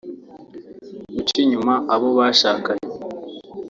guca 1.15 1.35
inyuma 1.43 1.73
abo 1.93 2.09
bashakanye 2.17 2.85